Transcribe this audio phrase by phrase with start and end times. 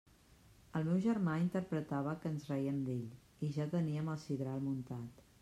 [0.79, 3.05] El meu germà interpretava que ens rèiem d'ell,
[3.49, 5.25] i ja teníem el sidral muntat.